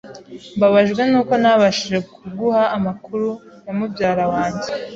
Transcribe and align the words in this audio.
Mbabajwe 0.57 1.01
nuko 1.09 1.33
ntabashije 1.41 1.97
kuguha 2.11 2.63
amakuru 2.77 3.29
ya 3.65 3.73
mubyara 3.77 4.23
wanjye. 4.33 4.69